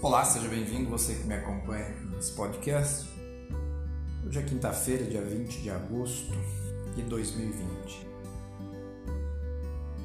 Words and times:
Olá, 0.00 0.24
seja 0.24 0.48
bem-vindo, 0.48 0.88
você 0.88 1.12
que 1.12 1.24
me 1.24 1.34
acompanha 1.34 1.90
nesse 2.14 2.30
podcast. 2.30 3.10
Hoje 4.24 4.38
é 4.38 4.42
quinta-feira, 4.42 5.04
dia 5.04 5.20
20 5.20 5.60
de 5.60 5.70
agosto 5.70 6.30
de 6.94 7.02
2020. 7.02 8.06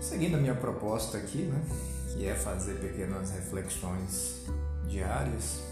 Seguindo 0.00 0.36
a 0.36 0.40
minha 0.40 0.54
proposta 0.54 1.18
aqui, 1.18 1.42
né, 1.42 1.62
que 2.10 2.26
é 2.26 2.34
fazer 2.34 2.80
pequenas 2.80 3.30
reflexões 3.32 4.46
diárias, 4.88 5.62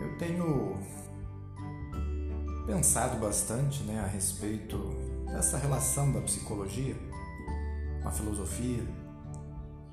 eu 0.00 0.16
tenho 0.16 0.78
pensado 2.66 3.18
bastante 3.18 3.82
né, 3.82 4.00
a 4.00 4.06
respeito 4.06 4.78
dessa 5.26 5.58
relação 5.58 6.10
da 6.10 6.22
psicologia 6.22 6.96
com 8.02 8.08
a 8.08 8.12
filosofia, 8.12 8.82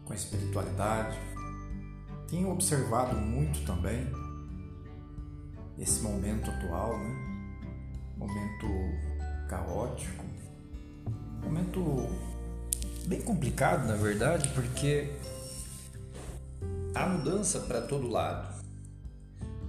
com 0.05 0.13
a 0.13 0.15
espiritualidade 0.15 1.33
tenho 2.33 2.49
observado 2.49 3.15
muito 3.15 3.63
também 3.63 4.11
esse 5.77 6.01
momento 6.01 6.49
atual, 6.49 6.97
né? 6.97 7.59
Momento 8.17 8.67
caótico, 9.47 10.25
momento 11.43 12.09
bem 13.05 13.21
complicado, 13.21 13.87
na 13.87 13.93
verdade, 13.93 14.49
porque 14.49 15.13
há 16.95 17.05
mudança 17.05 17.59
para 17.59 17.81
todo 17.81 18.09
lado. 18.09 18.63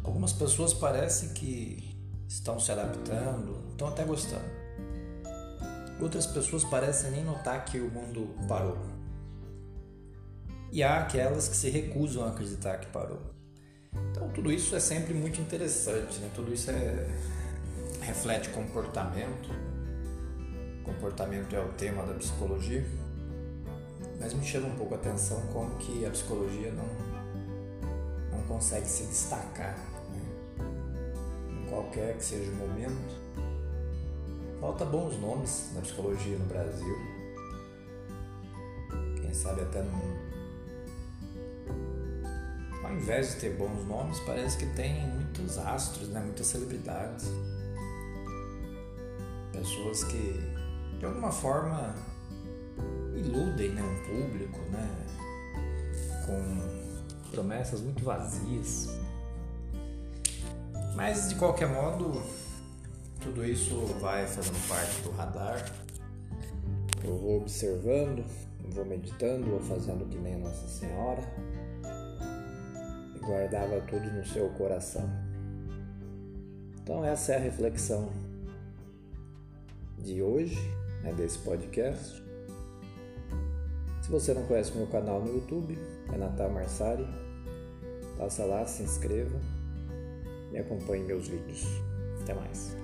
Algumas 0.02 0.32
pessoas 0.32 0.73
parecem 0.73 1.34
que 1.34 1.95
estão 2.26 2.59
se 2.59 2.73
adaptando, 2.73 3.62
estão 3.73 3.88
até 3.88 4.04
gostando. 4.04 4.54
Outras 6.01 6.26
pessoas 6.26 6.65
parecem 6.65 7.10
nem 7.10 7.24
notar 7.24 7.62
que 7.66 7.78
o 7.78 7.90
mundo 7.90 8.34
parou 8.48 8.78
e 10.74 10.83
há 10.83 10.98
aquelas 10.98 11.46
que 11.46 11.54
se 11.54 11.71
recusam 11.71 12.24
a 12.24 12.30
acreditar 12.30 12.79
que 12.79 12.87
parou. 12.87 13.21
Então 14.10 14.29
tudo 14.30 14.51
isso 14.51 14.74
é 14.74 14.80
sempre 14.80 15.15
muito 15.15 15.40
interessante, 15.40 16.18
né? 16.18 16.29
Tudo 16.35 16.52
isso 16.52 16.68
é 16.68 17.07
reflete 18.01 18.49
comportamento. 18.49 19.51
Comportamento 20.82 21.54
é 21.54 21.60
o 21.60 21.68
tema 21.74 22.02
da 22.02 22.15
psicologia. 22.15 22.84
Mas 24.18 24.34
me 24.34 24.45
chama 24.45 24.66
um 24.66 24.74
pouco 24.74 24.95
a 24.95 24.96
atenção 24.96 25.40
como 25.52 25.76
que 25.76 26.04
a 26.04 26.10
psicologia 26.10 26.73
não, 26.73 28.37
não 28.37 28.45
consegue 28.49 28.88
se 28.88 29.04
destacar 29.04 29.79
né? 30.10 30.66
em 31.51 31.71
qualquer 31.71 32.16
que 32.16 32.24
seja 32.24 32.51
o 32.51 32.54
momento. 32.56 33.15
Falta 34.60 34.84
bons 34.84 35.16
nomes 35.21 35.71
na 35.73 35.82
psicologia 35.82 36.37
no 36.37 36.46
Brasil. 36.46 36.99
Quem 39.23 39.32
sabe 39.32 39.60
até 39.60 39.80
invés 42.95 43.34
de 43.34 43.40
ter 43.40 43.56
bons 43.56 43.84
nomes, 43.87 44.18
parece 44.20 44.59
que 44.59 44.66
tem 44.74 45.06
muitos 45.09 45.59
astros, 45.59 46.09
né? 46.09 46.20
muitas 46.20 46.46
celebridades. 46.46 47.30
Pessoas 49.52 50.04
que, 50.04 50.40
de 50.98 51.04
alguma 51.04 51.30
forma, 51.30 51.95
iludem 53.15 53.70
né? 53.70 53.82
um 53.82 54.04
público 54.04 54.59
né? 54.70 54.88
com 56.26 57.30
promessas 57.30 57.80
muito 57.80 58.04
vazias. 58.04 58.88
Mas, 60.95 61.28
de 61.28 61.34
qualquer 61.34 61.68
modo, 61.68 62.22
tudo 63.20 63.45
isso 63.45 63.74
vai 64.00 64.26
fazendo 64.26 64.69
parte 64.69 65.00
do 65.03 65.10
radar. 65.10 65.72
Eu 67.03 67.19
vou 67.19 67.41
observando, 67.41 68.25
vou 68.70 68.84
meditando, 68.84 69.50
vou 69.50 69.60
fazendo 69.60 70.09
que 70.09 70.16
nem 70.16 70.38
Nossa 70.38 70.66
Senhora 70.69 71.22
guardava 73.25 73.81
tudo 73.83 74.11
no 74.12 74.25
seu 74.25 74.49
coração. 74.50 75.09
Então, 76.83 77.05
essa 77.05 77.33
é 77.33 77.37
a 77.37 77.41
reflexão 77.41 78.11
de 79.99 80.23
hoje, 80.23 80.59
né, 81.03 81.12
desse 81.15 81.39
podcast. 81.39 82.23
Se 84.03 84.11
você 84.11 84.34
não 84.34 84.45
conhece 84.47 84.77
meu 84.77 84.87
canal 84.87 85.23
no 85.23 85.33
YouTube, 85.33 85.79
é 86.13 86.17
Natal 86.19 86.51
Marsari, 86.51 87.07
passa 88.19 88.45
lá, 88.45 88.67
se 88.67 88.83
inscreva 88.83 89.41
e 90.53 90.59
acompanhe 90.59 91.05
meus 91.05 91.27
vídeos. 91.27 91.65
Até 92.23 92.34
mais. 92.34 92.77